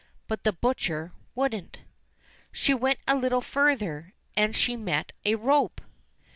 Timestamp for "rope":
5.35-5.79